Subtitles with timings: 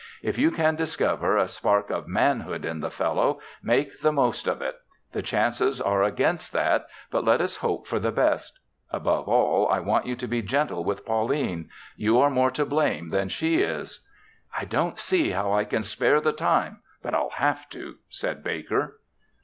[0.23, 4.59] If you can discover a spark of manhood in the fellow, make the most of
[4.59, 4.77] it.
[5.11, 8.57] The chances are against that, but let us hope for the best.
[8.89, 11.69] Above all, I want you to be gentle with Pauline.
[11.95, 14.03] You are more to blame than she is."
[14.57, 19.01] "I don't see how I can spare the time, but I'll have to," said Baker.